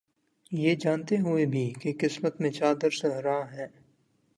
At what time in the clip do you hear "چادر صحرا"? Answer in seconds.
2.51-3.39